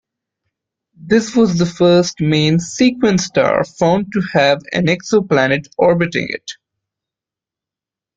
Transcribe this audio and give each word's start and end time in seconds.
This 0.97 1.35
was 1.35 1.59
the 1.59 1.65
first 1.67 2.21
main-sequence 2.21 3.25
star 3.25 3.63
found 3.63 4.11
to 4.13 4.21
have 4.33 4.63
an 4.73 4.87
exoplanet 4.87 5.67
orbiting 5.77 6.25
it. 6.27 6.53